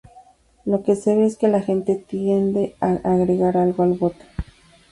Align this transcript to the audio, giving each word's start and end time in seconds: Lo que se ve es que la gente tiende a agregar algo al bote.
Lo 0.65 0.81
que 0.81 0.95
se 0.95 1.15
ve 1.15 1.27
es 1.27 1.37
que 1.37 1.47
la 1.47 1.61
gente 1.61 1.93
tiende 1.93 2.75
a 2.79 2.93
agregar 3.03 3.55
algo 3.55 3.83
al 3.83 3.93
bote. 3.93 4.25